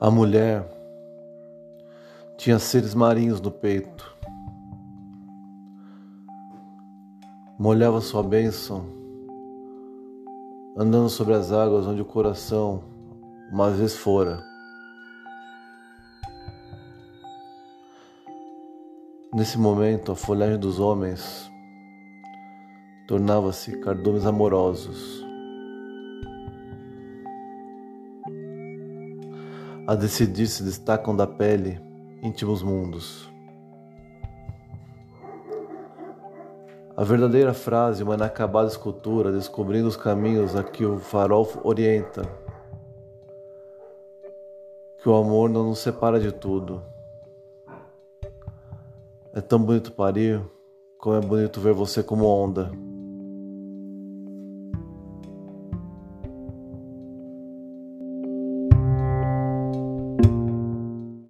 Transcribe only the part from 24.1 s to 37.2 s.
amorosos. A decidir se destacam da pele íntimos mundos. A